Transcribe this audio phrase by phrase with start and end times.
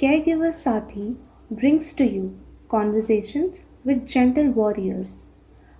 [0.00, 1.18] Caregiver Saathi
[1.50, 2.40] brings to you
[2.70, 5.26] Conversations with Gentle Warriors,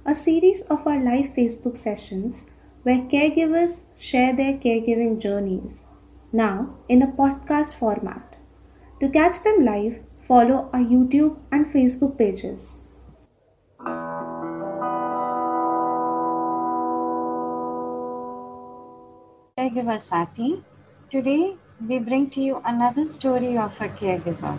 [0.05, 2.47] a series of our live Facebook sessions
[2.83, 5.87] where caregivers share their caregiving journeys,
[6.33, 8.37] now in a podcast format.
[9.01, 12.83] To catch them live, follow our YouTube and Facebook pages.
[19.57, 20.63] Caregiver Saathi.
[21.11, 21.57] Today
[21.89, 24.57] we bring to you another story of a caregiver.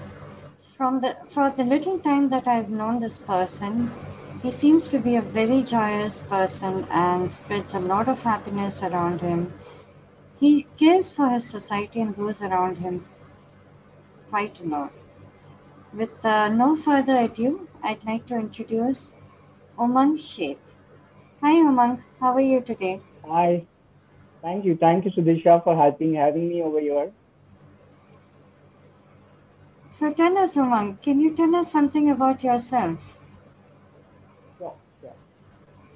[0.76, 3.90] From the for the little time that I've known this person,
[4.44, 9.22] he seems to be a very joyous person and spreads a lot of happiness around
[9.22, 9.54] him.
[10.41, 13.05] He cares for his society and those around him
[14.30, 14.91] quite a lot.
[15.94, 19.13] With uh, no further ado, I'd like to introduce
[19.77, 20.80] Umang Seth.
[21.41, 22.99] Hi Umang, how are you today?
[23.26, 23.68] Hi.
[24.41, 24.75] Thank you.
[24.77, 27.11] Thank you, Sudisha, for helping having me over here.
[29.87, 33.15] So tell us, Umang, can you tell us something about yourself?
[34.57, 35.15] Sure, sure.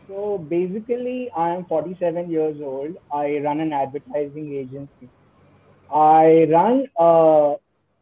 [0.08, 2.96] So basically, I am 47 years old.
[3.12, 5.12] I run an advertising agency.
[5.90, 7.56] I run a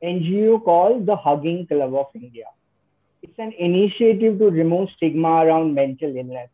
[0.03, 2.45] NGO called the Hugging Club of India.
[3.21, 6.49] It's an initiative to remove stigma around mental illness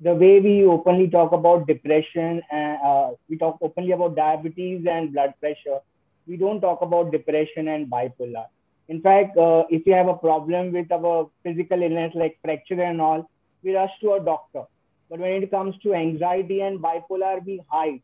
[0.00, 5.12] the way we openly talk about depression and uh, we talk openly about diabetes and
[5.12, 5.78] blood pressure
[6.26, 8.44] we don't talk about depression and bipolar.
[8.88, 13.00] In fact uh, if you have a problem with our physical illness like fracture and
[13.00, 13.28] all
[13.62, 14.64] we rush to a doctor.
[15.10, 18.02] But when it comes to anxiety and bipolar we hide.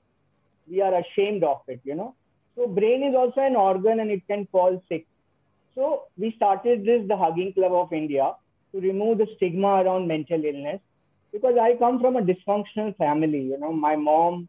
[0.68, 2.14] We are ashamed of it you know.
[2.56, 5.06] So brain is also an organ and it can fall sick.
[5.74, 8.32] So we started this the hugging club of india
[8.72, 10.80] to remove the stigma around mental illness
[11.34, 13.40] because I come from a dysfunctional family.
[13.40, 14.48] You know, my mom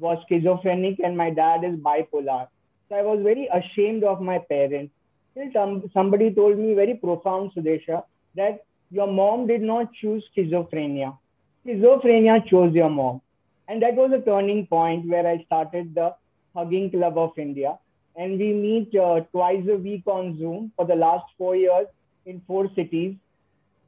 [0.00, 2.48] was schizophrenic and my dad is bipolar.
[2.88, 4.92] So I was very ashamed of my parents.
[5.34, 8.02] Till somebody told me very profound, Sudesha,
[8.34, 11.16] that your mom did not choose schizophrenia.
[11.64, 13.20] Schizophrenia chose your mom.
[13.68, 16.14] And that was a turning point where I started the
[16.56, 17.78] Hugging Club of India.
[18.16, 21.86] And we meet uh, twice a week on Zoom for the last four years
[22.26, 23.14] in four cities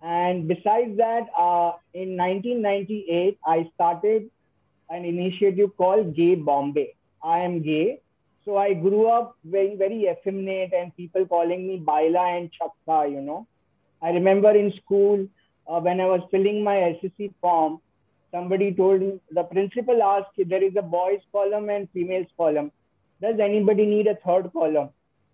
[0.02, 4.30] and besides that, uh, in 1998, I started
[4.88, 6.94] an initiative called Gay Bombay.
[7.22, 8.00] I am gay.
[8.44, 13.20] So I grew up being very effeminate and people calling me Baila and Chakka, you
[13.20, 13.46] know.
[14.00, 15.26] I remember in school
[15.68, 17.80] uh, when I was filling my SSC form,
[18.32, 22.72] somebody told me, the principal asked, there is a boys column and females column.
[23.20, 24.88] Does anybody need a third column?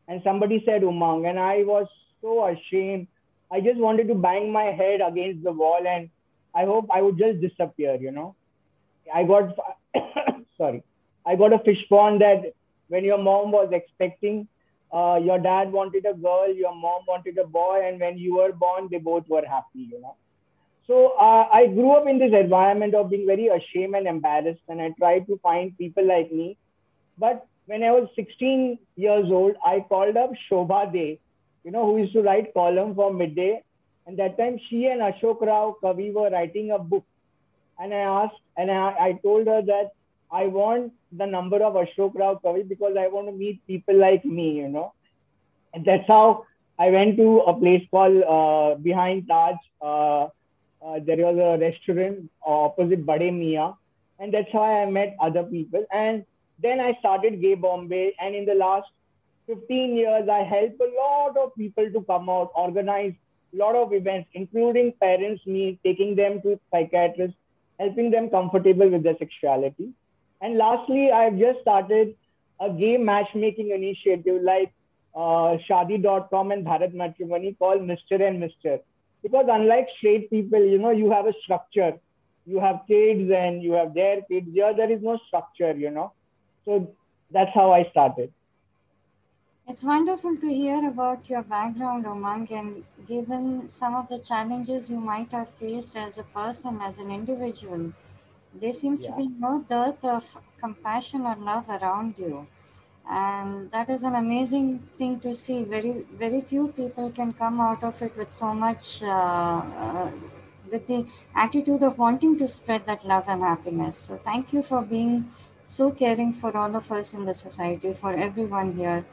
[0.09, 1.31] And somebody said Umang.
[1.31, 1.87] And I was
[2.21, 3.07] so ashamed
[3.53, 6.11] I just wanted to bang my head against the wall and
[6.55, 8.35] I hope I would just disappear, you know.
[9.15, 9.57] I got,
[10.57, 10.83] sorry,
[11.25, 12.55] I got a fish pond that
[12.89, 14.49] when your mom was expecting,
[14.93, 18.53] uh, your dad wanted a girl, your mom wanted a boy, and when you were
[18.53, 20.17] born, they both were happy, you know.
[20.87, 24.81] So uh, I grew up in this environment of being very ashamed and embarrassed, and
[24.81, 26.57] I tried to find people like me.
[27.19, 31.19] But when I was 16 years old, I called up Shobha De,
[31.67, 33.63] you know, who used to write column for Midday.
[34.07, 37.05] And that time she and Ashok Row Kavi were writing a book.
[37.81, 39.91] And I asked, and I, I told her that
[40.31, 44.25] I want the number of Ashok Row Kavi because I want to meet people like
[44.25, 44.93] me, you know.
[45.75, 46.47] And that's how
[46.79, 49.57] I went to a place called uh, behind Taj.
[49.83, 50.29] Uh,
[50.87, 53.75] uh, there was a restaurant opposite Bade Mia.
[54.21, 55.85] And that's how I met other people.
[55.93, 56.25] And
[56.63, 58.15] then I started Gay Bombay.
[58.21, 58.87] And in the last
[59.47, 63.15] 15 years, I help a lot of people to come out, organize
[63.53, 67.37] a lot of events, including parents, me, taking them to psychiatrists,
[67.79, 69.91] helping them comfortable with their sexuality.
[70.41, 72.17] And lastly, I've just started
[72.61, 74.73] a gay matchmaking initiative like
[75.15, 78.21] uh, Shaadi.com and Bharat Matrimony called Mr.
[78.21, 78.81] and Mr.
[79.23, 81.95] Because unlike straight people, you know, you have a structure.
[82.45, 84.47] You have kids and you have their kids.
[84.53, 86.13] Here, there is no structure, you know.
[86.65, 86.95] So
[87.31, 88.33] that's how I started.
[89.69, 95.01] It's wonderful to hear about your background, Umang, and given some of the challenges you
[95.01, 97.93] might have faced as a person, as an individual,
[98.55, 99.11] there seems yeah.
[99.11, 100.25] to be no dearth of
[100.61, 102.47] compassion or love around you.
[103.11, 105.65] And that is an amazing thing to see.
[105.65, 110.11] Very, very few people can come out of it with so much, uh, uh,
[110.71, 111.05] with the
[111.35, 113.99] attitude of wanting to spread that love and happiness.
[113.99, 115.29] So, thank you for being
[115.65, 119.05] so caring for all of us in the society, for everyone here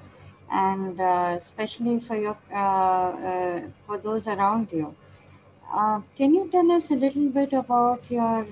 [0.54, 4.96] and uh, especially for your uh, uh, for those around you.
[6.18, 8.46] can you tell us a little bit about your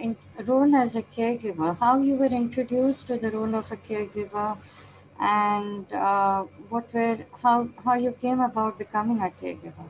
[0.00, 0.16] in,
[0.46, 1.76] role as a caregiver?
[1.78, 4.56] How you were introduced to the role of a caregiver,
[5.20, 9.88] and uh, what were how how you came about becoming a caregiver.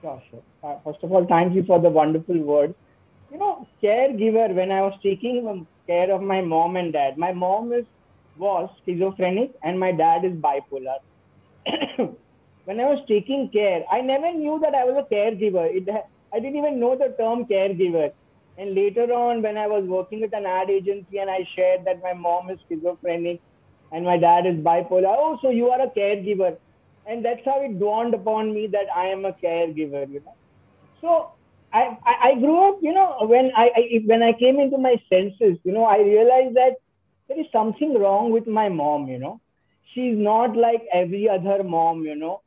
[0.00, 0.44] Sure, sure.
[0.62, 2.74] Uh, first of all, thank you for the wonderful word.
[3.30, 4.54] You know, caregiver.
[4.54, 7.86] When I was taking care of my mom and dad, my mom is
[8.40, 10.98] was schizophrenic and my dad is bipolar.
[12.64, 15.66] when I was taking care, I never knew that I was a caregiver.
[15.76, 15.88] It,
[16.32, 18.12] I didn't even know the term caregiver.
[18.58, 22.02] And later on, when I was working with an ad agency and I shared that
[22.02, 23.40] my mom is schizophrenic
[23.92, 26.56] and my dad is bipolar, oh, so you are a caregiver.
[27.06, 30.34] And that's how it dawned upon me that I am a caregiver, you know.
[31.00, 31.32] So
[31.72, 34.96] I, I, I grew up, you know, when I, I when I came into my
[35.08, 36.76] senses, you know, I realized that
[37.29, 39.39] there is something wrong with my mom, you know.
[39.93, 42.41] She's not like every other mom, you know.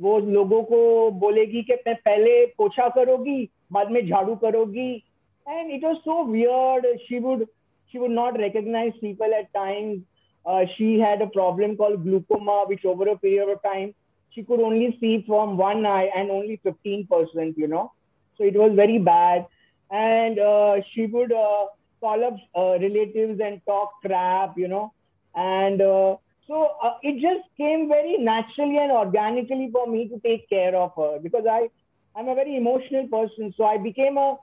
[0.00, 5.02] वो लोगों को बोलेगी कि मैं पहले पोछा करोगी बाद में झाड़ू करोगी
[5.46, 7.48] and it was so weird she would
[7.90, 10.02] she would not recognize people at times
[10.46, 13.92] uh, she had a problem called glaucoma which over a period of time
[14.30, 17.92] she could only see from one eye and only 15% you know
[18.38, 19.46] so it was very bad
[19.90, 21.66] and uh, she would uh,
[21.99, 24.93] call up uh, relatives and talk crap you know
[25.35, 26.15] and uh,
[26.47, 30.91] so uh, it just came very naturally and organically for me to take care of
[30.95, 31.67] her because i
[32.15, 34.35] i'm a very emotional person so i became a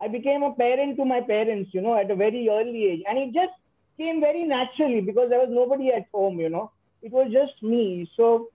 [0.00, 3.02] I became a parent to my parents, you know, at a very early age.
[3.08, 3.52] And it just
[3.98, 6.72] came very naturally because there was nobody at home, you know.
[7.02, 8.10] It was just me.
[8.16, 8.48] So,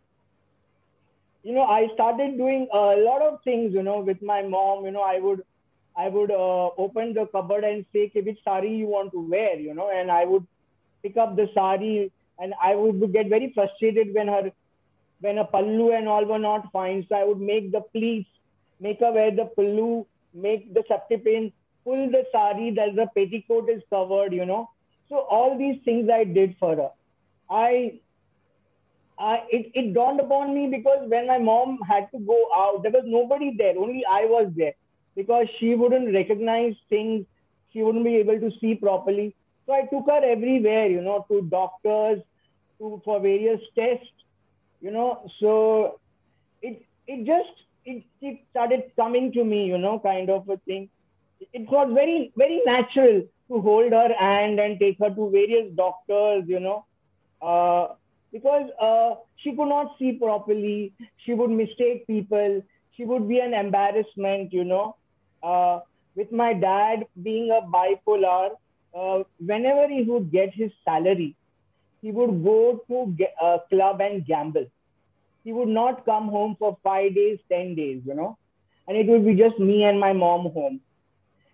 [1.44, 4.86] you know, I started doing a lot of things, you know, with my mom.
[4.86, 5.44] You know, I would
[5.98, 9.56] I would uh, open the cupboard and say, okay, which sari you want to wear,
[9.58, 10.46] you know, and I would
[11.02, 14.52] pick up the sari and I would get very frustrated when her
[15.22, 17.06] when a pallu and all were not fine.
[17.08, 18.30] So I would make the pleats,
[18.80, 20.06] make her wear the pallu
[20.36, 21.54] make the safety pin,
[21.84, 24.70] pull the sari that the petticoat is covered, you know.
[25.10, 26.90] So all these things I did for her.
[27.50, 28.00] I,
[29.18, 32.92] I it, it dawned upon me because when my mom had to go out, there
[32.92, 34.74] was nobody there, only I was there
[35.16, 37.26] because she wouldn't recognize things,
[37.72, 39.36] she wouldn't be able to see properly.
[39.66, 42.20] So I took her everywhere, you know, to doctors,
[42.80, 44.08] to for various tests,
[44.82, 45.30] you know.
[45.40, 46.00] So
[46.62, 50.90] it it just it, it started coming to me, you know, kind of a thing.
[51.54, 56.46] It was very, very natural to hold her hand and take her to various doctors,
[56.48, 56.86] you know,
[57.42, 57.94] uh,
[58.32, 60.94] because uh, she could not see properly.
[61.18, 62.64] She would mistake people.
[62.98, 64.96] She would be an embarrassment, you know.
[65.46, 65.80] Uh,
[66.16, 68.52] with my dad being a bipolar,
[68.98, 71.36] uh, whenever he would get his salary,
[72.02, 74.68] he would go to a uh, club and gamble
[75.46, 78.38] he would not come home for five days, 10 days, you know.
[78.88, 80.82] And it would be just me and my mom home.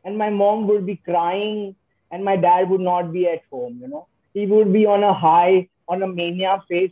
[0.05, 1.75] And my mom would be crying,
[2.11, 4.07] and my dad would not be at home, you know.
[4.33, 6.91] He would be on a high, on a mania phase,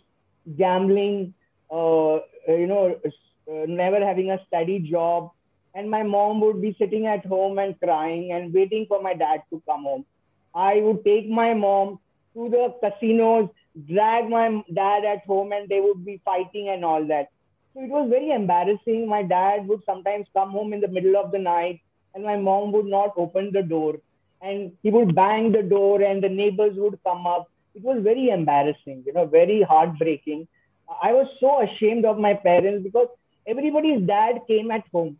[0.58, 1.34] gambling,
[1.72, 5.32] uh, you know, uh, never having a steady job.
[5.76, 9.44] And my mom would be sitting at home and crying and waiting for my dad
[9.52, 10.06] to come home.
[10.54, 12.00] I would take my mom
[12.34, 13.50] to the casinos
[13.88, 17.30] drag my dad at home and they would be fighting and all that.
[17.74, 19.08] So it was very embarrassing.
[19.08, 21.82] My dad would sometimes come home in the middle of the night
[22.14, 23.96] and my mom would not open the door
[24.42, 27.50] and he would bang the door and the neighbors would come up.
[27.76, 30.48] It was very embarrassing, you know, very heartbreaking.
[31.02, 33.08] I was so ashamed of my parents because
[33.46, 35.18] everybody's dad came at home.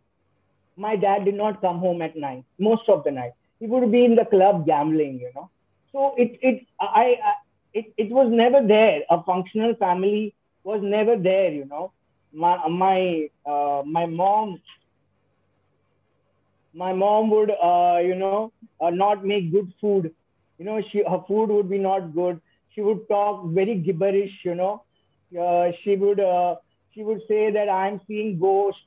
[0.80, 3.32] My dad did not come home at night, most of the night.
[3.60, 5.50] He would be in the club gambling, you know.
[5.92, 7.34] So it, it, I, I
[7.74, 9.02] it, it was never there.
[9.10, 10.34] A functional family
[10.64, 11.92] was never there, you know.
[12.32, 14.60] My my uh, my mom
[16.74, 20.12] my mom would uh, you know uh, not make good food.
[20.58, 22.40] You know, she her food would be not good.
[22.74, 24.82] She would talk very gibberish, you know.
[25.38, 26.56] Uh, she would uh,
[26.94, 28.80] she would say that I'm seeing ghosts.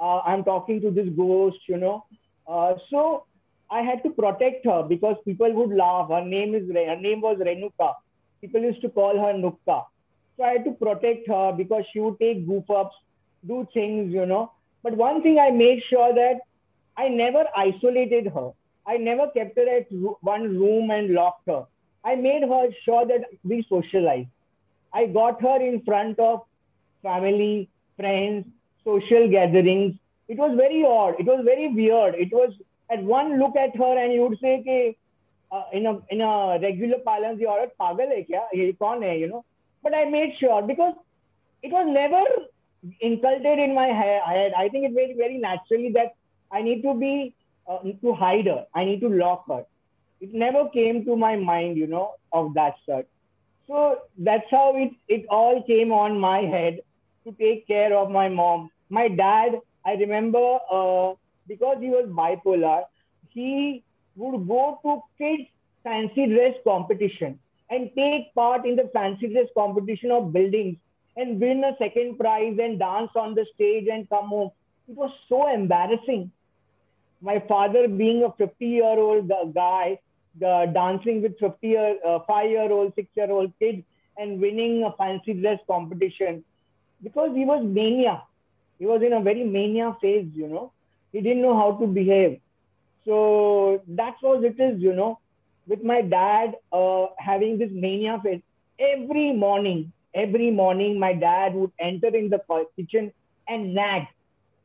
[0.00, 2.04] Uh, I'm talking to this ghost, you know.
[2.46, 3.24] Uh, so
[3.70, 6.08] I had to protect her because people would laugh.
[6.08, 7.94] Her name is her name was Renuka
[8.40, 9.84] people used to call her Nukka.
[10.36, 12.94] So I had to protect her because she would take goof ups,
[13.46, 14.52] do things, you know.
[14.82, 16.40] But one thing I made sure that
[16.96, 18.50] I never isolated her.
[18.86, 19.86] I never kept her at
[20.22, 21.66] one room and locked her.
[22.04, 24.26] I made her sure that we socialize.
[24.92, 26.40] I got her in front of
[27.02, 28.46] family, friends,
[28.84, 29.96] social gatherings.
[30.28, 31.14] It was very odd.
[31.18, 32.14] It was very weird.
[32.14, 32.52] It was
[32.90, 34.96] at one look at her and you would say, okay,
[35.52, 39.44] uh, in a in a regular parlance, you're a pagal you know.
[39.82, 40.94] But I made sure because
[41.62, 42.22] it was never
[43.00, 44.52] inculcated in my head.
[44.56, 46.14] I think it very very naturally that
[46.52, 47.34] I need to be
[47.68, 48.66] uh, to hide her.
[48.74, 49.64] I need to lock her.
[50.20, 53.08] It never came to my mind, you know, of that sort.
[53.66, 56.80] So that's how it it all came on my head
[57.24, 58.70] to take care of my mom.
[58.88, 61.14] My dad, I remember, uh,
[61.46, 62.84] because he was bipolar,
[63.30, 63.82] he
[64.16, 65.48] would go to kids
[65.84, 67.38] fancy dress competition
[67.70, 70.76] and take part in the fancy dress competition of buildings
[71.16, 74.50] and win a second prize and dance on the stage and come home.
[74.88, 76.30] It was so embarrassing.
[77.20, 79.98] My father, being a 50 year old guy,
[80.44, 83.82] uh, dancing with 50 year, uh, five year old, six year old kids
[84.16, 86.44] and winning a fancy dress competition
[87.01, 88.23] because he was mania.
[88.79, 90.71] He was in a very mania phase, you know.
[91.11, 92.39] He didn't know how to behave.
[93.05, 95.19] So that's what it is, you know.
[95.67, 98.41] With my dad uh, having this mania phase,
[98.79, 102.41] every morning, every morning, my dad would enter in the
[102.75, 103.11] kitchen
[103.47, 104.07] and nag.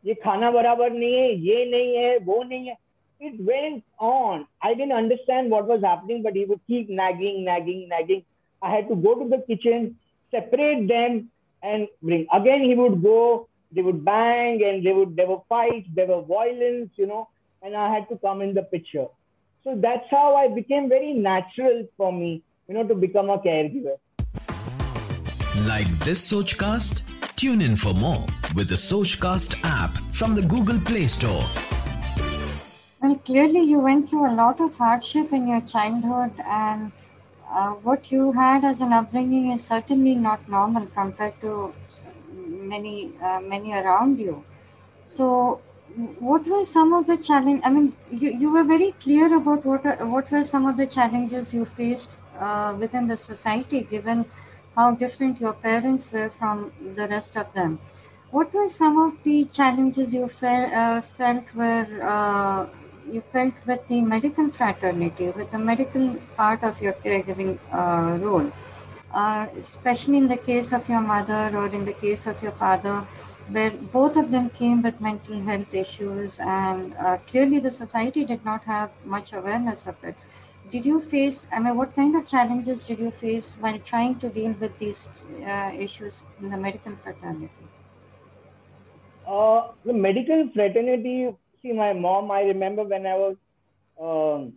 [0.04, 2.76] ये खाना बराबर नहीं है ये नहीं है वो नहीं है
[3.20, 4.46] it went on.
[4.62, 8.24] I didn't understand what was happening, but he would keep nagging, nagging, nagging.
[8.62, 9.96] I had to go to the kitchen,
[10.30, 11.30] separate them,
[11.63, 12.27] and bring.
[12.33, 13.47] Again, he would go.
[13.71, 17.27] They would bang, and they would there were fights, there were violence, you know,
[17.61, 19.07] and I had to come in the picture.
[19.63, 23.97] So that's how I became very natural for me, you know, to become a caregiver.
[25.67, 27.01] Like this Sochcast?
[27.35, 31.45] Tune in for more with the Sochcast app from the Google Play Store.
[33.01, 36.91] Well, clearly you went through a lot of hardship in your childhood, and
[37.55, 41.73] uh, what you had as an upbringing is certainly not normal compared to
[42.73, 44.43] many uh, many around you.
[45.05, 45.61] So,
[46.19, 47.61] what were some of the challenge?
[47.63, 49.85] I mean, you, you were very clear about what
[50.15, 54.25] what were some of the challenges you faced uh, within the society, given
[54.75, 57.79] how different your parents were from the rest of them.
[58.31, 62.65] What were some of the challenges you felt uh, felt were uh,
[63.11, 68.51] you felt with the medical fraternity, with the medical part of your caregiving uh, role,
[69.13, 72.99] uh, especially in the case of your mother or in the case of your father,
[73.49, 78.43] where both of them came with mental health issues, and uh, clearly the society did
[78.43, 80.15] not have much awareness of it.
[80.71, 84.29] Did you face, I mean, what kind of challenges did you face when trying to
[84.29, 85.07] deal with these
[85.45, 87.51] uh, issues in the medical fraternity?
[89.27, 91.35] Uh, the medical fraternity
[91.65, 92.31] see my mom.
[92.31, 93.35] I remember when I was,
[93.99, 94.53] um,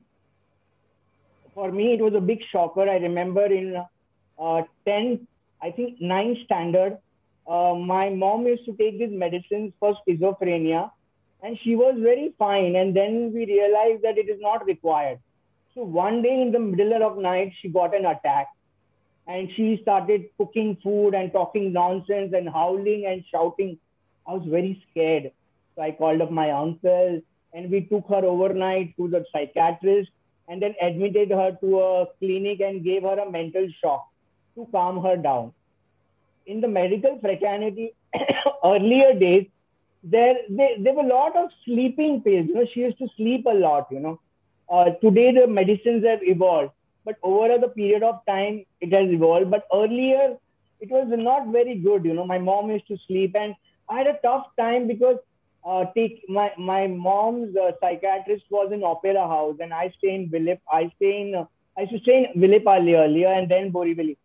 [1.54, 2.88] for me, it was a big shocker.
[2.88, 3.76] I remember in
[4.38, 5.20] uh, 10th,
[5.62, 6.98] I think 9 standard,
[7.46, 10.90] uh, my mom used to take these medicines for schizophrenia
[11.42, 12.76] and she was very fine.
[12.76, 15.18] And then we realized that it is not required.
[15.74, 18.48] So one day in the middle of night, she got an attack
[19.26, 23.78] and she started cooking food and talking nonsense and howling and shouting.
[24.26, 25.32] I was very scared.
[25.78, 27.20] So I called up my uncle
[27.54, 30.10] and we took her overnight to the psychiatrist
[30.48, 34.08] and then admitted her to a clinic and gave her a mental shock
[34.56, 35.52] to calm her down.
[36.46, 37.94] In the medical fraternity,
[38.64, 39.46] earlier days,
[40.02, 42.46] there, there, there were a lot of sleeping pills.
[42.48, 44.20] You know, she used to sleep a lot, you know.
[44.68, 46.72] Uh, today, the medicines have evolved,
[47.04, 49.50] but over the period of time, it has evolved.
[49.50, 50.36] But earlier,
[50.80, 52.04] it was not very good.
[52.04, 53.54] You know, my mom used to sleep, and
[53.88, 55.18] I had a tough time because
[55.64, 60.28] uh, take my my mom's uh, psychiatrist was in Opera House, and I stay in
[60.28, 60.60] Villip.
[60.70, 61.44] I stay in uh,
[61.76, 64.16] I used to stay in Vile Parle earlier, and then Borivali.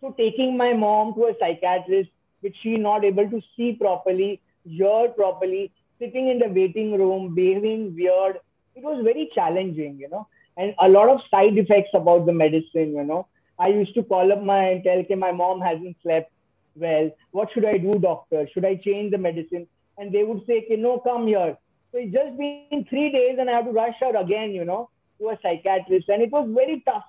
[0.00, 5.08] So taking my mom to a psychiatrist, which she not able to see properly, hear
[5.16, 8.38] properly, sitting in the waiting room, behaving weird,
[8.74, 12.94] it was very challenging, you know, and a lot of side effects about the medicine,
[12.94, 13.26] you know.
[13.58, 16.32] I used to call up my and tell, my mom hasn't slept
[16.74, 17.10] well.
[17.32, 18.48] What should I do, doctor?
[18.52, 19.66] Should I change the medicine?
[20.00, 21.56] And they would say, okay, no, come here.
[21.92, 24.72] So it's just been three days and I have to rush her again, you know,
[25.20, 26.08] to a psychiatrist.
[26.08, 27.04] And it was very tough,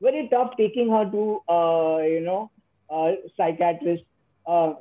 [0.00, 2.50] very tough taking her to, uh, you know,
[2.90, 4.04] uh, psychiatrist.
[4.46, 4.74] Uh,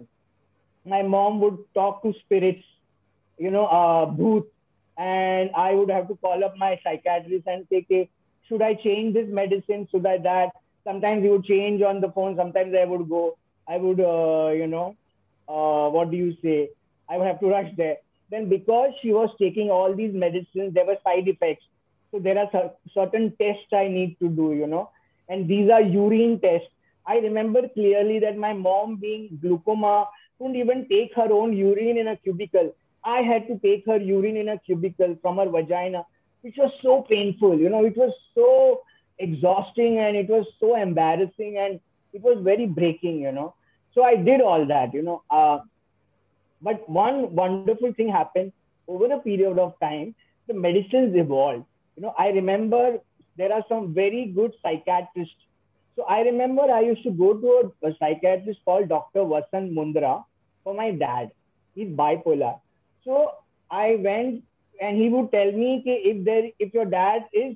[0.85, 2.63] my mom would talk to spirits,
[3.37, 4.45] you know, uh, booth,
[4.97, 8.09] and I would have to call up my psychiatrist and say, okay,
[8.47, 9.87] should I change this medicine?
[9.91, 10.51] Should I that?
[10.83, 12.35] Sometimes he would change on the phone.
[12.37, 13.37] Sometimes I would go.
[13.67, 14.95] I would, uh, you know,
[15.49, 16.69] uh, what do you say?
[17.09, 17.97] I would have to rush there.
[18.29, 21.63] Then because she was taking all these medicines, there were side effects.
[22.11, 24.89] So there are certain tests I need to do, you know,
[25.29, 26.69] and these are urine tests.
[27.05, 30.07] I remember clearly that my mom being glaucoma
[30.37, 32.73] couldn't even take her own urine in a cubicle.
[33.03, 36.05] I had to take her urine in a cubicle from her vagina,
[36.41, 37.57] which was so painful.
[37.59, 38.81] You know, it was so
[39.19, 41.79] exhausting and it was so embarrassing and
[42.13, 43.53] it was very breaking, you know.
[43.93, 45.23] So I did all that, you know.
[45.29, 45.59] Uh,
[46.65, 48.43] but one wonderful thing happened
[48.87, 50.15] over a period of time,
[50.47, 51.65] the medicines evolved.
[51.95, 52.99] You know, I remember
[53.37, 55.35] there are some very good psychiatrists,
[55.97, 57.49] So I remember I used to go to
[57.83, 59.21] a, a psychiatrist called Dr.
[59.31, 60.23] Vasant Mundra
[60.63, 61.31] for my dad.
[61.75, 62.59] He's bipolar.
[63.05, 63.31] So
[63.71, 64.43] I went
[64.81, 67.55] and he would tell me if there if your dad is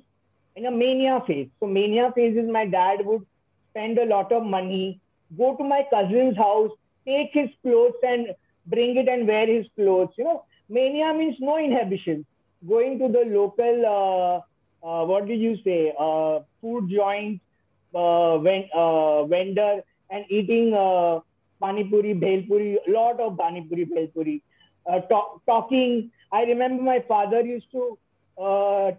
[0.56, 1.48] in a mania phase.
[1.60, 3.26] So mania phase is my dad would
[3.70, 5.00] spend a lot of money,
[5.36, 6.70] go to my cousin's house,
[7.06, 8.34] take his clothes and
[8.70, 10.10] bring it and wear his clothes.
[10.18, 12.26] You know, mania means no inhibition.
[12.68, 13.76] Going to the local,
[14.84, 17.40] uh, uh, what did you say, uh, food joint,
[17.94, 18.68] uh, ven-
[19.28, 20.72] vendor and eating
[21.60, 24.42] pani puri, bhel puri, lot of pani puri, bhel puri,
[25.08, 26.10] talk, talking.
[26.32, 27.98] I remember my father used to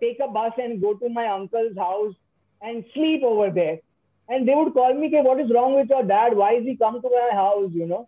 [0.01, 2.15] take a bus and go to my uncle's house
[2.61, 3.79] and sleep over there.
[4.29, 6.35] And they would call me, okay, what is wrong with your dad?
[6.35, 7.71] Why is he come to my house?
[7.73, 8.07] You know.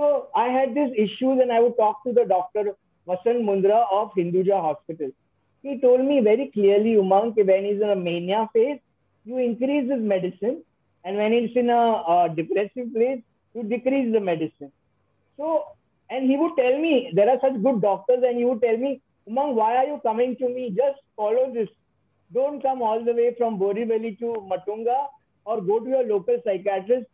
[0.00, 2.74] So I had these issues and I would talk to the doctor,
[3.06, 5.10] Vasant Mundra of Hinduja Hospital.
[5.62, 8.78] He told me very clearly, Umang, when he's in a mania phase,
[9.26, 10.64] you increase his medicine.
[11.04, 11.82] And when he's in a,
[12.14, 13.20] a depressive place,
[13.52, 14.72] you decrease the medicine.
[15.36, 15.64] So,
[16.08, 19.02] and he would tell me, there are such good doctors, and he would tell me,
[19.28, 20.70] Umang, why are you coming to me?
[20.70, 21.68] Just follow this.
[22.32, 25.08] Don't come all the way from Borivali to Matunga
[25.44, 27.06] or go to your local psychiatrist.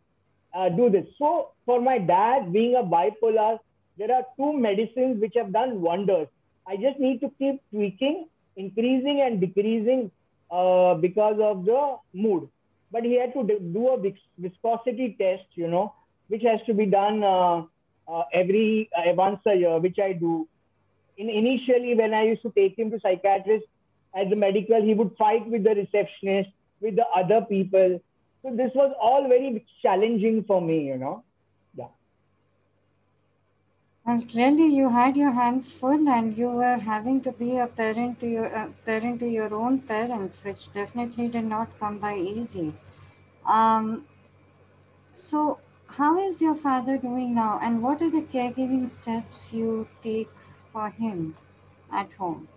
[0.53, 1.05] Uh, do this.
[1.17, 3.59] So, for my dad being a bipolar,
[3.97, 6.27] there are two medicines which have done wonders.
[6.67, 10.11] I just need to keep tweaking, increasing and decreasing
[10.51, 12.49] uh, because of the mood.
[12.91, 15.93] But he had to do a viscosity test, you know,
[16.27, 17.63] which has to be done uh,
[18.07, 20.47] uh, every uh, once a year, which I do
[21.17, 23.65] in initially when I used to take him to psychiatrist
[24.15, 26.49] as a medical, he would fight with the receptionist,
[26.79, 28.01] with the other people.
[28.43, 31.23] So this was all very challenging for me, you know.
[31.75, 31.89] Yeah.
[34.05, 38.19] And clearly, you had your hands full, and you were having to be a parent
[38.21, 42.73] to your uh, parent to your own parents, which definitely did not come by easy.
[43.45, 44.07] Um,
[45.13, 50.29] so, how is your father doing now, and what are the caregiving steps you take
[50.71, 51.35] for him
[51.91, 52.47] at home?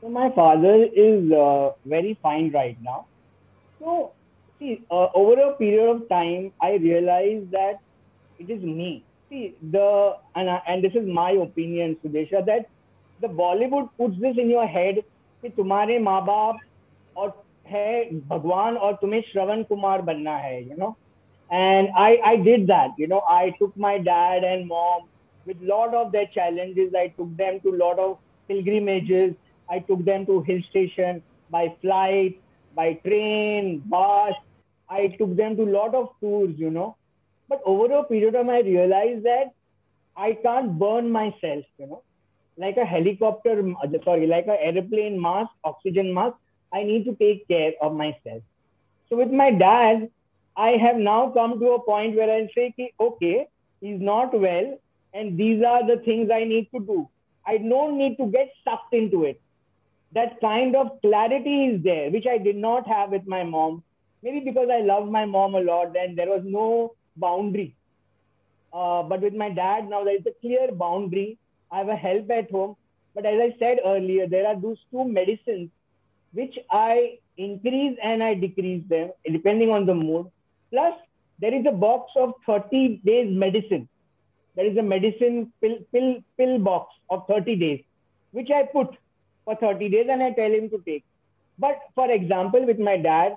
[0.00, 3.08] So my father is uh, very fine right now.
[3.78, 4.14] So
[4.59, 7.79] see, uh, over a period of time, I realized that
[8.39, 9.03] it is me.
[9.29, 12.69] See the and I, and this is my opinion, Sudesha, that
[13.21, 15.03] the Bollywood puts this in your head
[15.43, 16.59] कि तुम्हारे माँ बाप
[17.17, 17.31] और
[17.67, 20.95] है भगवान और तुम्हें श्रवण कुमार बनना है you know
[21.51, 25.03] and I I did that you know I took my dad and mom
[25.45, 26.93] with lot of their challenges.
[26.95, 29.35] I took them to lot of pilgrimages.
[29.69, 32.41] I took them to hill station by flight,
[32.75, 34.33] by train, bus.
[34.90, 36.96] I took them to a lot of tours, you know.
[37.48, 39.54] But over a period of time, I realized that
[40.16, 42.02] I can't burn myself, you know.
[42.56, 46.36] Like a helicopter, uh, sorry, like an airplane mask, oxygen mask,
[46.72, 48.42] I need to take care of myself.
[49.08, 50.10] So with my dad,
[50.56, 53.46] I have now come to a point where I say, okay,
[53.80, 54.78] he's not well
[55.14, 57.08] and these are the things I need to do.
[57.46, 59.40] I don't need to get sucked into it.
[60.12, 63.82] That kind of clarity is there, which I did not have with my mom.
[64.22, 67.74] Maybe because I loved my mom a lot and there was no boundary.
[68.72, 71.38] Uh, but with my dad, now there is a clear boundary.
[71.72, 72.76] I have a help at home.
[73.14, 75.70] But as I said earlier, there are those two medicines
[76.32, 80.30] which I increase and I decrease them depending on the mood.
[80.70, 80.94] Plus,
[81.40, 83.88] there is a box of 30 days medicine
[84.56, 87.84] there is a medicine pill, pill, pill box of 30 days,
[88.32, 88.88] which I put
[89.44, 91.04] for 30 days and I tell him to take.
[91.58, 93.36] But for example, with my dad,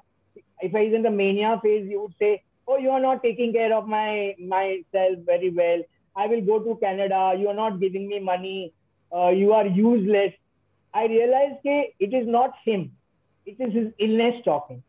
[0.52, 3.74] if he's in the mania phase, he would say, Oh, you are not taking care
[3.74, 5.82] of my myself very well.
[6.16, 7.34] I will go to Canada.
[7.38, 8.72] You are not giving me money.
[9.12, 10.34] Uh, you are useless.
[10.94, 12.92] I realized that it is not him.
[13.46, 14.82] It is his illness talking.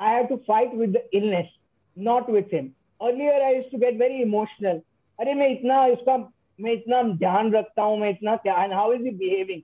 [0.00, 1.48] I have to fight with the illness,
[1.96, 2.74] not with him.
[3.00, 4.82] Earlier, I used to get very emotional.
[5.20, 6.16] अरे मैं इतना इसका
[6.60, 9.60] मैं इतना ध्यान रखता हूँ मैं इतना क्या and how is he behaving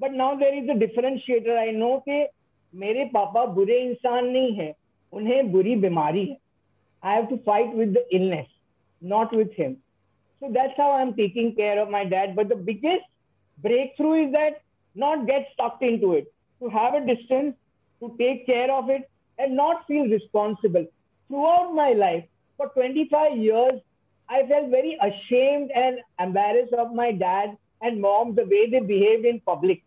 [0.00, 2.22] but now there is a differentiator I know कि
[2.75, 4.73] मेरे पापा बुरे इंसान नहीं है
[5.13, 6.37] उन्हें बुरी बीमारी है
[7.03, 8.47] I have to fight with the illness
[9.01, 9.77] not with him.
[10.39, 12.35] So that's how I'm taking care of my dad.
[12.35, 13.03] But the biggest
[13.61, 14.61] breakthrough is that
[14.95, 17.55] not get stuck into it, to have a distance,
[17.99, 20.85] to take care of it, and not feel responsible.
[21.27, 22.25] Throughout my life,
[22.57, 23.81] for 25 years,
[24.29, 29.25] I felt very ashamed and embarrassed of my dad and mom the way they behaved
[29.25, 29.83] in public.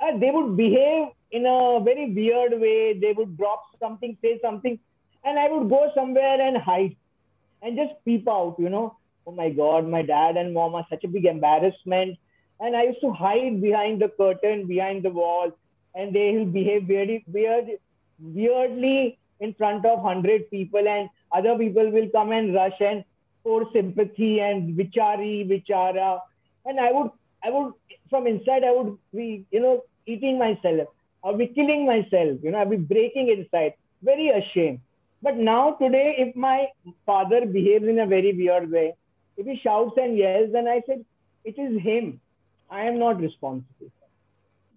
[0.00, 2.98] Uh, they would behave in a very weird way.
[2.98, 4.78] They would drop something, say something,
[5.24, 6.96] and I would go somewhere and hide
[7.62, 8.96] and just peep out, you know.
[9.26, 12.18] Oh my God, my dad and mom are such a big embarrassment.
[12.58, 15.52] And I used to hide behind the curtain, behind the wall,
[15.94, 17.68] and they will behave very weird,
[18.18, 23.04] weirdly in front of 100 people and other people will come and rush and
[23.42, 26.20] pour sympathy and vichari, vichara.
[26.66, 27.10] And I would,
[27.42, 27.72] I would,
[28.10, 30.88] from inside, I would be, you know, eating myself.
[31.24, 33.74] I'll be killing myself, you know, I'll be breaking inside.
[34.02, 34.80] Very ashamed.
[35.22, 36.68] But now today, if my
[37.06, 38.94] father behaves in a very weird way,
[39.36, 41.04] if he shouts and yells, then I said,
[41.44, 42.20] it is him.
[42.70, 43.90] I am not responsible.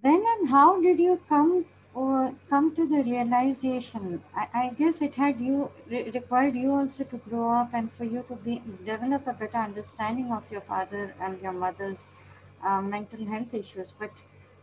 [0.02, 4.22] When and how did you come or come to the realization?
[4.36, 8.04] I, I guess it had you re- required you also to grow up and for
[8.04, 12.10] you to be develop a better understanding of your father and your mother's
[12.64, 13.94] uh, mental health issues.
[13.98, 14.12] But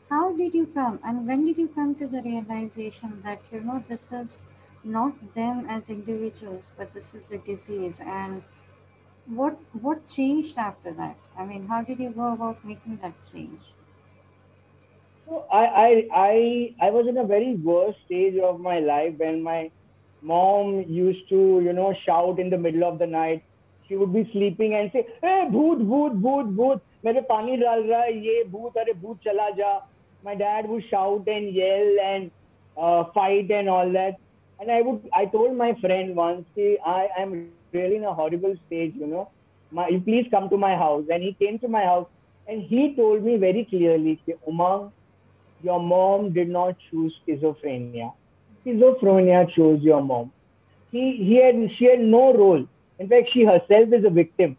[0.10, 3.80] how did you come and when did you come to the realization that you know
[3.80, 4.44] this is
[4.84, 8.44] not them as individuals, but this is the disease and
[9.28, 11.16] what what changed after that?
[11.38, 13.74] I mean, how did you go about making that change?
[15.26, 19.42] So I, I, I, I was in a very worst stage of my life when
[19.42, 19.72] my
[20.22, 23.44] mom used to, you know, shout in the middle of the night.
[23.88, 26.82] She would be sleeping and say, "Hey, bhoot, bhoot, bhoot, bhoot!
[27.06, 29.74] मेरे पानी डाल रहा है ये भूत अरे भूत चला जा."
[30.23, 32.31] My dad would shout and yell and
[32.77, 34.17] uh, fight and all that.
[34.59, 38.55] And I would, I told my friend once, see, I am really in a horrible
[38.67, 39.31] stage, you know.
[39.71, 41.05] My, you please come to my house.
[41.11, 42.09] And he came to my house
[42.47, 44.93] and he told me very clearly, Umang,
[45.63, 48.13] your mom did not choose schizophrenia.
[48.65, 50.33] Schizophrenia chose your mom.
[50.91, 52.67] He, he had, she had no role.
[52.99, 54.57] In fact, she herself is a victim.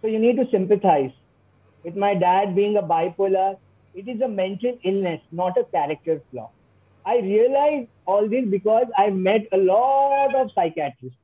[0.00, 1.12] So you need to sympathize.
[1.84, 3.58] With my dad being a bipolar,
[3.94, 6.50] it is a mental illness, not a character flaw.
[7.06, 11.18] I realized all this because I met a lot of psychiatrists.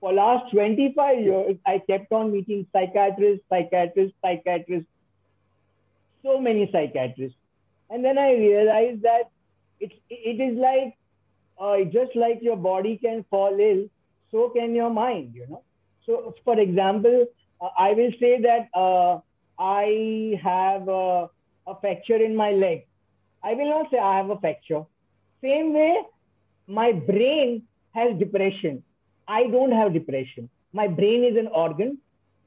[0.00, 4.88] For last 25 years, I kept on meeting psychiatrists, psychiatrists, psychiatrists,
[6.22, 7.38] so many psychiatrists.
[7.90, 9.30] And then I realized that
[9.80, 10.94] it, it is like,
[11.60, 13.88] uh, just like your body can fall ill,
[14.30, 15.62] so can your mind, you know.
[16.04, 17.26] So, for example,
[17.60, 19.20] uh, I will say that uh,
[19.58, 21.30] I have a,
[21.66, 22.86] a fracture in my leg.
[23.42, 24.84] I will not say I have a fracture.
[25.42, 25.96] Same way,
[26.66, 27.62] my brain
[27.94, 28.82] has depression.
[29.28, 30.48] I don't have depression.
[30.72, 31.98] My brain is an organ,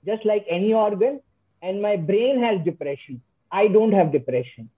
[0.06, 1.22] just like any organ,
[1.62, 3.22] and my brain has depression.
[3.52, 4.70] I don't have depression.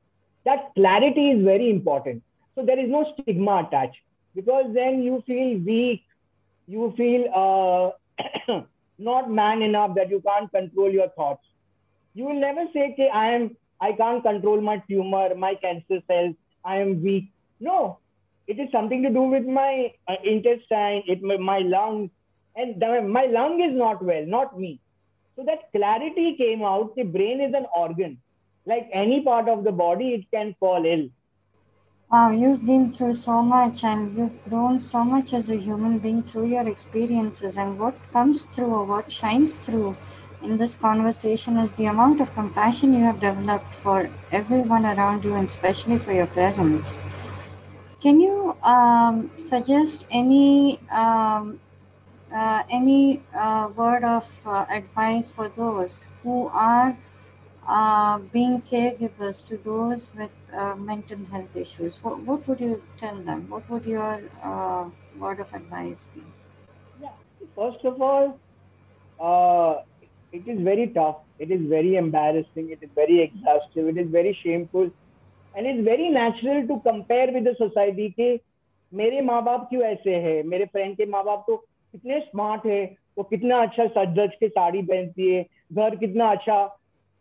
[0.45, 2.23] That clarity is very important.
[2.55, 3.97] So there is no stigma attached
[4.35, 6.03] because then you feel weak,
[6.67, 7.25] you feel
[8.49, 8.61] uh,
[8.97, 11.43] not man enough that you can't control your thoughts.
[12.13, 16.35] You will never say, "Okay, I am, I can't control my tumor, my cancer cells,
[16.63, 17.99] I am weak." No,
[18.47, 22.11] it is something to do with my uh, intestine, it my, my lungs,
[22.55, 24.79] and the, my lung is not well, not me.
[25.35, 26.95] So that clarity came out.
[26.95, 28.17] The brain is an organ,
[28.65, 31.09] like any part of the body, it can fall ill.
[32.11, 36.21] Wow, you've been through so much and you've grown so much as a human being
[36.21, 37.57] through your experiences.
[37.57, 39.95] And what comes through or what shines through
[40.43, 45.35] in this conversation is the amount of compassion you have developed for everyone around you
[45.35, 46.99] and especially for your parents.
[48.01, 51.59] Can you um, suggest any um,
[52.33, 56.97] uh, any uh, word of uh, advice for those who are
[57.67, 61.99] uh, being caregivers to those with uh, mental health issues?
[62.03, 63.49] What, what would you tell them?
[63.49, 66.21] What would your uh, word of advice be?
[67.01, 67.09] Yeah.
[67.55, 68.39] First of all,
[69.19, 69.81] uh,
[70.33, 71.17] it is very tough.
[71.39, 72.69] It is very embarrassing.
[72.71, 73.87] It is very exhaustive.
[73.87, 74.89] It is very shameful.
[75.55, 78.39] And it's very natural to compare with the society कि
[78.91, 82.83] मेरे माँ बाप क्यों ऐसे है मेरे friend के माँ बाप तो कितने स्मार्ट है
[83.17, 86.57] वो कितना अच्छा सज धज के साड़ी पहनती है घर कितना अच्छा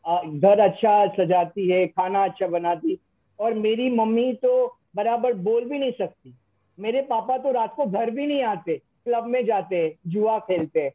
[0.05, 2.99] अ, घर अच्छा सजाती है खाना अच्छा बनाती
[3.39, 4.53] और मेरी मम्मी तो
[4.97, 6.35] बराबर बोल भी नहीं सकती
[6.79, 10.81] मेरे पापा तो रात को घर भी नहीं आते क्लब में जाते हैं जुआ खेलते
[10.81, 10.93] हैं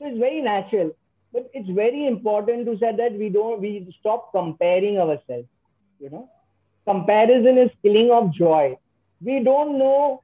[0.00, 0.90] so it's very natural
[1.32, 5.48] but it's very important to say that we don't we stop comparing ourselves
[6.02, 6.28] you know.
[6.84, 8.76] Comparison is killing of joy.
[9.24, 10.20] We don't know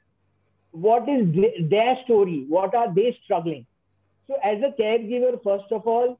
[0.73, 1.27] what is
[1.71, 3.64] their story what are they struggling.
[4.27, 6.18] So as a caregiver first of all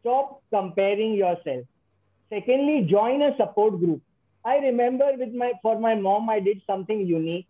[0.00, 1.64] stop comparing yourself.
[2.28, 4.02] Secondly join a support group.
[4.44, 7.46] I remember with my for my mom i did something unique.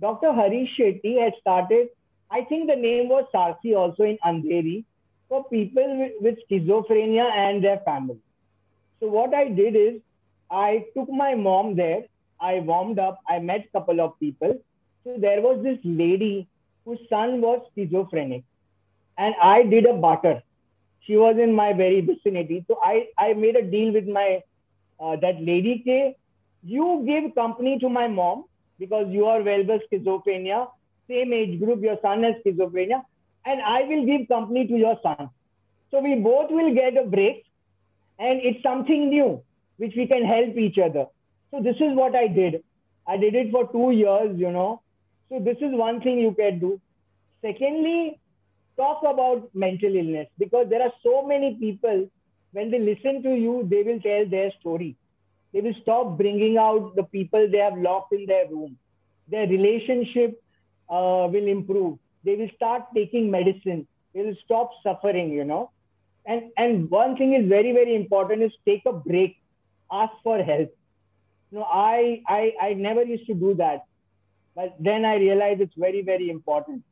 [0.00, 1.88] Dr harish shetty had started
[2.30, 4.84] i think the name was sarsi also in andheri
[5.28, 8.18] for people with, schizophrenia and their family
[9.00, 10.00] so what i did is
[10.50, 12.04] I took my mom there.
[12.40, 13.20] I warmed up.
[13.28, 14.58] I met a couple of people.
[15.04, 16.48] So there was this lady
[16.84, 18.44] whose son was schizophrenic,
[19.18, 20.42] and I did a barter.
[21.00, 24.42] She was in my very vicinity, so I I made a deal with my
[25.00, 25.78] uh, that lady.
[25.86, 26.16] Ke,
[26.62, 28.44] you give company to my mom
[28.78, 30.66] because you are well with schizophrenia.
[31.10, 33.02] same age group, your son has schizophrenia,
[33.44, 35.30] and I will give company to your son.
[35.90, 37.44] So we both will get a break,
[38.18, 39.42] and it's something new
[39.78, 41.06] which we can help each other.
[41.50, 42.62] So this is what I did.
[43.06, 44.82] I did it for two years, you know.
[45.28, 46.80] So this is one thing you can do.
[47.42, 48.20] Secondly,
[48.76, 52.08] talk about mental illness because there are so many people
[52.52, 54.96] when they listen to you, they will tell their story.
[55.52, 58.76] They will stop bringing out the people they have locked in their room.
[59.28, 60.42] Their relationship
[60.88, 61.98] uh, will improve.
[62.24, 63.86] They will start taking medicine.
[64.14, 65.70] They will stop suffering, you know.
[66.26, 69.36] And, and one thing is very, very important is take a break,
[69.90, 70.70] ask for help.
[71.50, 73.82] You know, I, I, I never used to do that.
[74.54, 76.82] But then I realized it's very, very important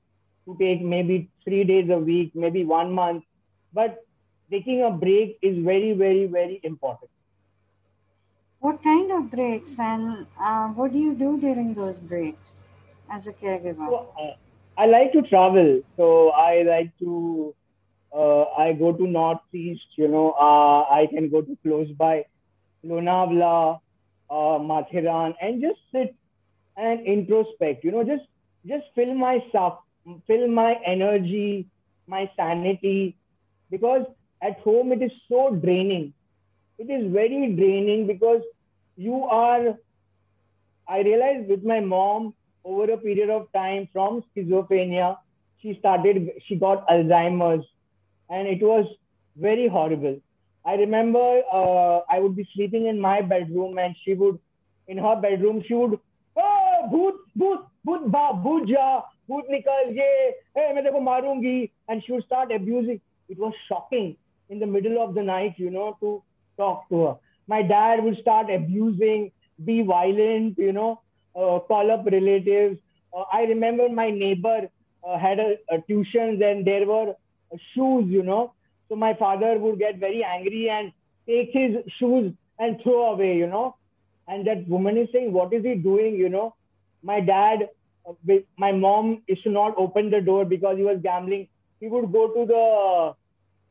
[0.46, 3.24] to take maybe three days a week, maybe one month.
[3.72, 3.98] But
[4.50, 7.10] taking a break is very, very, very important.
[8.60, 12.60] What kind of breaks and uh, what do you do during those breaks
[13.10, 13.86] as a caregiver?
[13.88, 14.34] So, uh,
[14.76, 15.82] I like to travel.
[15.96, 17.54] So I like to,
[18.14, 22.24] uh, I go to Northeast, you know, uh, I can go to close by
[22.84, 23.80] Lonavala,
[24.30, 26.14] uh, Matheran, and just sit
[26.76, 28.24] and introspect, you know, just,
[28.66, 29.78] just fill my stuff,
[30.26, 31.66] fill my energy,
[32.06, 33.16] my sanity,
[33.70, 34.06] because
[34.42, 36.12] at home it is so draining
[36.78, 38.42] it is very draining because
[38.96, 39.74] you are
[40.88, 42.32] i realized with my mom
[42.66, 45.08] over a period of time from schizophrenia
[45.62, 47.64] she started she got alzheimer's
[48.30, 48.92] and it was
[49.46, 50.16] very horrible
[50.72, 51.26] i remember
[51.60, 54.38] uh, i would be sleeping in my bedroom and she would
[54.94, 55.98] in her bedroom she would
[56.44, 58.86] oh bhoot bhoot bhoot ba bhoot ja
[59.30, 60.12] bhoot nikal ye
[60.60, 61.56] hey main marungi
[61.88, 63.02] and she would start abusing
[63.34, 64.16] it was shocking
[64.48, 66.22] in the middle of the night, you know, to
[66.56, 67.16] talk to her.
[67.48, 69.32] My dad would start abusing,
[69.64, 71.00] be violent, you know,
[71.36, 72.78] uh, call up relatives.
[73.16, 74.68] Uh, I remember my neighbor
[75.06, 77.14] uh, had a, a tuition and there were
[77.74, 78.52] shoes, you know.
[78.88, 80.92] So my father would get very angry and
[81.26, 83.76] take his shoes and throw away, you know.
[84.28, 86.54] And that woman is saying, what is he doing, you know?
[87.02, 87.68] My dad,
[88.08, 91.48] uh, my mom used to not open the door because he was gambling.
[91.80, 93.14] He would go to the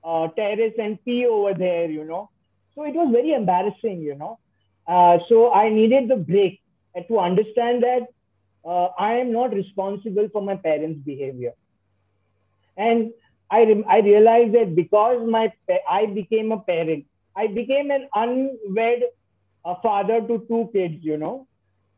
[0.08, 2.30] uh, terrace and pee over there, you know.
[2.75, 4.39] So it was very embarrassing, you know.
[4.88, 6.62] Uh, so I needed the break
[7.04, 8.08] to understand that
[8.66, 11.54] uh, I am not responsible for my parents' behavior.
[12.78, 13.12] And
[13.50, 15.52] I, re- I realized that because my
[15.90, 17.06] I became a parent,
[17.36, 19.04] I became an unwed
[19.64, 21.48] uh, father to two kids, you know.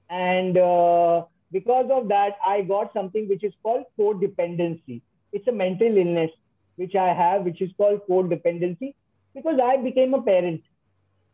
[0.10, 5.02] And uh, because of that, I got something which is called codependency.
[5.32, 6.32] It's a mental illness
[6.76, 8.94] which I have, which is called codependency,
[9.34, 10.62] because I became a parent.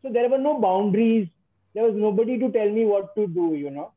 [0.02, 1.28] So there were no boundaries.
[1.74, 3.92] There was nobody to tell me what to do, you know.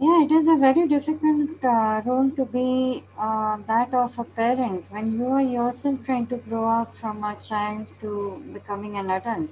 [0.00, 4.90] Yeah, it is a very difficult uh, role to be uh, that of a parent
[4.90, 9.50] when you are yourself trying to grow up from a child to becoming an adult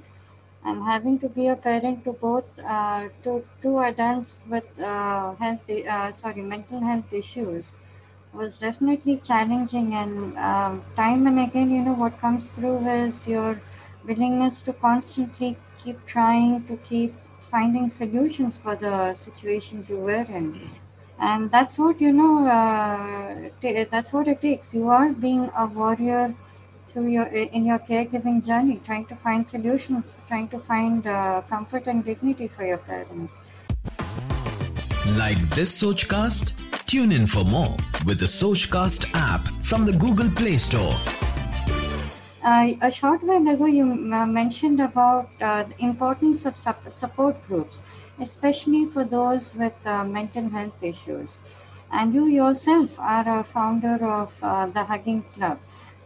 [0.64, 5.70] and having to be a parent to both uh, to two adults with uh, health
[5.70, 7.78] uh, sorry mental health issues
[8.33, 13.61] was definitely challenging and um, time and again you know what comes through is your
[14.04, 17.14] willingness to constantly keep trying to keep
[17.50, 20.61] finding solutions for the situations you were in.
[21.20, 24.74] And that's what you know uh, t- that's what it takes.
[24.74, 26.34] You are being a warrior
[26.90, 31.87] through your in your caregiving journey trying to find solutions trying to find uh, comfort
[31.87, 33.40] and dignity for your parents.
[35.16, 36.54] Like this sochcast?
[36.88, 40.96] Tune in for more with the Sochcast app from the Google Play Store.
[42.42, 47.83] Uh, a short while ago, you uh, mentioned about uh, the importance of support groups,
[48.20, 51.40] especially for those with uh, mental health issues.
[51.92, 55.59] And you yourself are a founder of uh, the Hugging Club.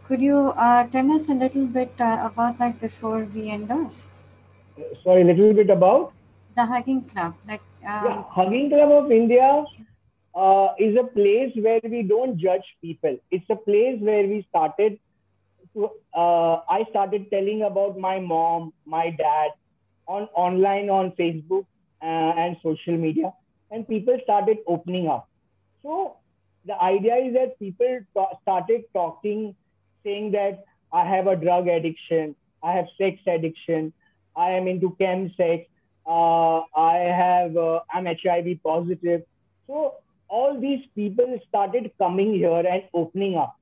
[0.09, 4.07] Could you uh, tell us a little bit about that before we end off?
[5.05, 6.13] Sorry, a little bit about?
[6.57, 7.35] The Hugging Club.
[7.47, 9.65] Like, um, yeah, Hugging Club of India
[10.35, 13.19] uh, is a place where we don't judge people.
[13.31, 14.99] It's a place where we started.
[15.77, 19.51] Uh, I started telling about my mom, my dad,
[20.07, 21.65] on online on Facebook
[22.03, 23.33] uh, and social media,
[23.71, 25.29] and people started opening up.
[25.83, 26.17] So
[26.67, 29.55] the idea is that people t- started talking,
[30.05, 33.93] saying that I have a drug addiction, I have sex addiction,
[34.37, 35.67] I am into chem sex,
[36.07, 39.23] uh, I have uh, I'm HIV positive.
[39.67, 39.95] So
[40.29, 43.57] all these people started coming here and opening up.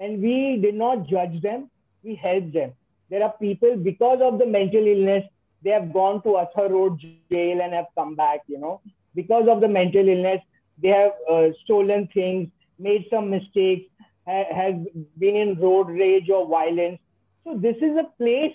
[0.00, 1.70] And we did not judge them,
[2.02, 2.72] we helped them.
[3.10, 5.24] There are people, because of the mental illness,
[5.62, 8.80] they have gone to Arthur Road jail and have come back, you know.
[9.14, 10.40] Because of the mental illness,
[10.82, 13.88] they have uh, stolen things, made some mistakes,
[14.26, 14.74] ha- has
[15.18, 16.98] been in road rage or violence.
[17.44, 18.54] So this is a place,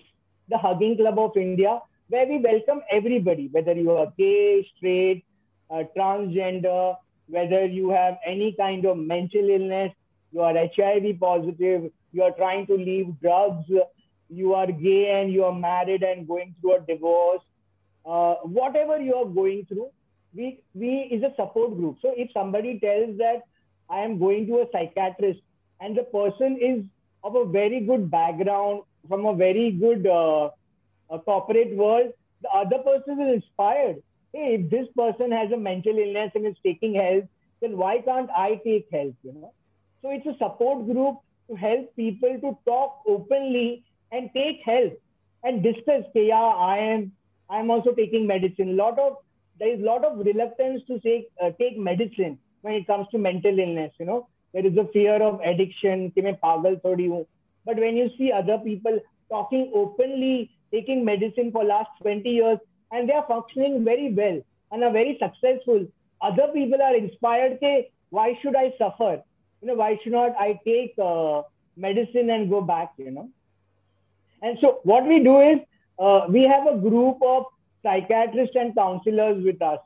[0.49, 5.23] the Hugging Club of India, where we welcome everybody, whether you are gay, straight,
[5.69, 6.97] uh, transgender,
[7.27, 9.93] whether you have any kind of mental illness,
[10.31, 13.65] you are HIV positive, you are trying to leave drugs,
[14.29, 17.41] you are gay and you are married and going through a divorce,
[18.05, 19.89] uh, whatever you are going through,
[20.33, 21.97] we we is a support group.
[22.01, 23.43] So if somebody tells that
[23.89, 25.41] I am going to a psychiatrist
[25.81, 26.85] and the person is
[27.23, 30.49] of a very good background from a very good uh,
[31.09, 34.01] a corporate world, the other person is inspired.
[34.33, 37.25] Hey, if this person has a mental illness and is taking help,
[37.61, 39.15] then why can't I take help?
[39.23, 39.53] You know.
[40.01, 41.17] So it's a support group
[41.49, 44.99] to help people to talk openly and take help
[45.43, 47.11] and discuss, okay, yeah, I am,
[47.49, 48.69] I'm also taking medicine.
[48.69, 49.17] A lot of,
[49.59, 53.17] there is a lot of reluctance to take, uh, take medicine when it comes to
[53.17, 54.27] mental illness, you know.
[54.53, 61.05] There is a fear of addiction, but when you see other people talking openly, taking
[61.05, 62.57] medicine for last 20 years,
[62.91, 65.85] and they are functioning very well and are very successful,
[66.21, 69.21] other people are inspired, okay, why should I suffer?
[69.61, 71.43] You know, why should not I take uh,
[71.75, 72.93] medicine and go back?
[72.97, 73.29] You know.
[74.41, 75.59] And so what we do is
[75.99, 77.45] uh, we have a group of
[77.83, 79.79] psychiatrists and counselors with us.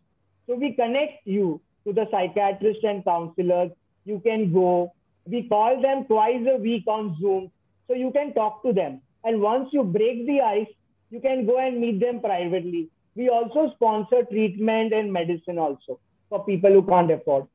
[0.47, 3.71] So we connect you to the psychiatrists and counselors.
[4.05, 4.93] You can go.
[5.25, 7.51] We call them twice a week on Zoom.
[7.87, 9.01] So you can talk to them.
[9.23, 10.67] And once you break the ice,
[11.09, 12.89] you can go and meet them privately.
[13.15, 17.47] We also sponsor treatment and medicine also for people who can't afford.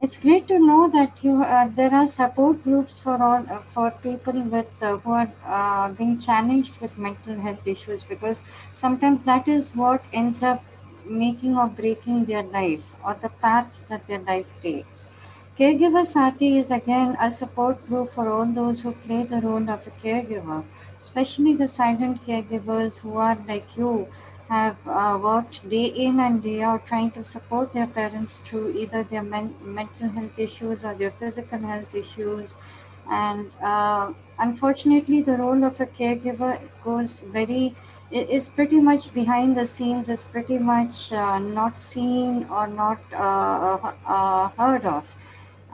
[0.00, 3.90] It's great to know that you uh, there are support groups for all uh, for
[4.04, 9.48] people with uh, who are uh, being challenged with mental health issues because sometimes that
[9.48, 10.62] is what ends up
[11.04, 15.08] making or breaking their life or the path that their life takes.
[15.58, 19.86] Caregiver Saathi is again a support group for all those who play the role of
[19.86, 20.62] a caregiver,
[20.96, 24.06] especially the silent caregivers who are like you
[24.48, 29.02] have uh, worked day in and day out trying to support their parents through either
[29.04, 32.56] their men- mental health issues or their physical health issues.
[33.10, 37.74] And uh, unfortunately, the role of a caregiver goes very
[38.10, 40.08] is pretty much behind the scenes.
[40.08, 45.14] Is pretty much uh, not seen or not uh, uh, heard of.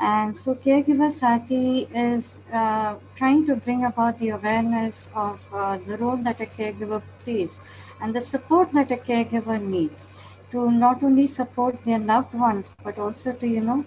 [0.01, 5.97] And so, Caregiver Saathi is uh, trying to bring about the awareness of uh, the
[5.99, 7.61] role that a caregiver plays
[8.01, 10.11] and the support that a caregiver needs
[10.53, 13.85] to not only support their loved ones but also to you know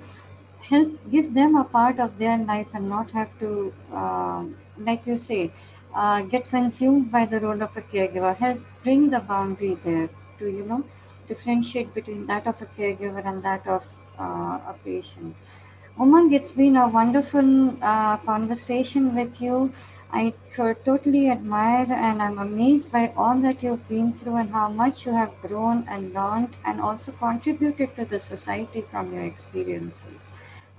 [0.69, 4.43] help give them a part of their life and not have to uh,
[4.78, 5.52] like you say
[5.95, 8.36] uh, get consumed by the role of a caregiver.
[8.38, 10.84] Help bring the boundary there to you know
[11.28, 13.84] differentiate between that of a caregiver and that of
[14.19, 15.36] uh, a patient
[15.97, 17.49] umang it's been a wonderful
[17.82, 19.71] uh, conversation with you
[20.12, 25.06] I totally admire and I'm amazed by all that you've been through and how much
[25.06, 30.29] you have grown and learned and also contributed to the society from your experiences.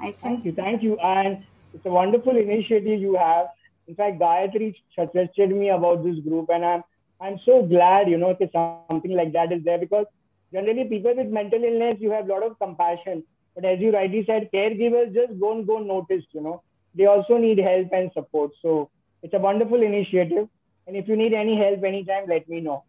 [0.01, 3.47] I thank you, thank you, and it's a wonderful initiative you have.
[3.89, 6.85] In fact, Gayatri suggested me about this group, and I'm
[7.21, 9.81] I'm so glad you know that something like that is there because
[10.29, 13.25] generally people with mental illness you have a lot of compassion,
[13.55, 16.29] but as you rightly said, caregivers just don't go noticed.
[16.33, 16.63] You know,
[16.95, 18.53] they also need help and support.
[18.63, 18.91] So
[19.23, 20.49] it's a wonderful initiative.
[20.87, 22.85] And if you need any help anytime, let me know.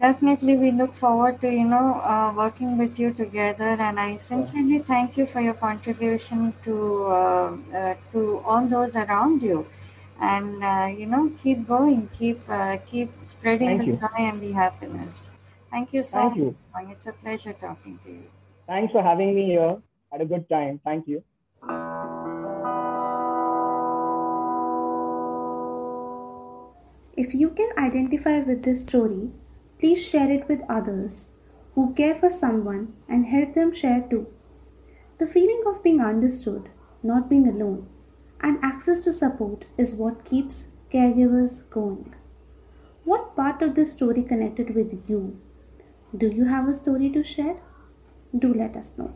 [0.00, 4.78] Definitely, we look forward to you know uh, working with you together, and I sincerely
[4.80, 9.66] thank you for your contribution to uh, uh, to all those around you,
[10.20, 14.52] and uh, you know keep going, keep uh, keep spreading thank the joy and the
[14.52, 15.30] happiness.
[15.70, 16.38] Thank you so thank much.
[16.38, 16.56] You.
[16.90, 18.24] It's a pleasure talking to you.
[18.66, 19.76] Thanks for having me here.
[20.12, 20.78] Had a good time.
[20.84, 21.24] Thank you.
[27.16, 29.30] If you can identify with this story,
[29.78, 31.30] please share it with others
[31.74, 34.26] who care for someone and help them share too.
[35.18, 36.68] The feeling of being understood,
[37.02, 37.88] not being alone,
[38.40, 42.14] and access to support is what keeps caregivers going.
[43.04, 45.40] What part of this story connected with you?
[46.16, 47.56] Do you have a story to share?
[48.38, 49.14] Do let us know.